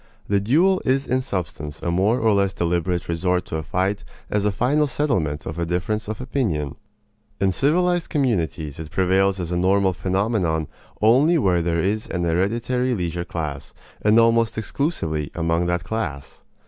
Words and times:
The 0.27 0.39
duel 0.39 0.81
is 0.83 1.05
in 1.05 1.21
substance 1.21 1.79
a 1.83 1.91
more 1.91 2.19
or 2.19 2.33
less 2.33 2.53
deliberate 2.53 3.07
resort 3.07 3.45
to 3.45 3.57
a 3.57 3.61
fight 3.61 4.03
as 4.31 4.45
a 4.45 4.51
final 4.51 4.87
settlement 4.87 5.45
of 5.45 5.59
a 5.59 5.65
difference 5.67 6.07
of 6.07 6.19
opinion. 6.19 6.75
In 7.39 7.51
civilized 7.51 8.09
communities 8.09 8.79
it 8.79 8.89
prevails 8.89 9.39
as 9.39 9.51
a 9.51 9.57
normal 9.57 9.93
phenomenon 9.93 10.65
only 11.03 11.37
where 11.37 11.61
there 11.61 11.81
is 11.81 12.07
an 12.07 12.23
hereditary 12.23 12.95
leisure 12.95 13.25
class, 13.25 13.75
and 14.01 14.17
almost 14.17 14.57
exclusively 14.57 15.29
among 15.35 15.67
that 15.67 15.83
class. 15.83 16.41